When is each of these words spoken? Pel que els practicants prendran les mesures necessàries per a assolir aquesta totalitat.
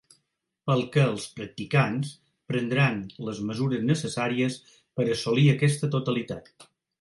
Pel 0.69 0.79
que 0.93 1.01
els 1.09 1.25
practicants 1.39 2.13
prendran 2.53 2.97
les 3.27 3.43
mesures 3.51 3.85
necessàries 3.91 4.57
per 4.79 5.07
a 5.09 5.13
assolir 5.19 5.47
aquesta 5.55 5.93
totalitat. 5.99 6.53